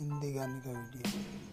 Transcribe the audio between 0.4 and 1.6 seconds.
का वीडियो।